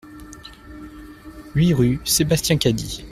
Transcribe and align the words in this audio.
huit 1.53 1.73
rue 1.75 1.99
Sébastien 2.05 2.57
Cady 2.57 2.99